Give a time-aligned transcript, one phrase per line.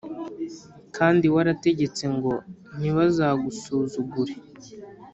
[0.95, 2.33] kandi warategetse ngo
[2.79, 4.35] ntibazagusuzugure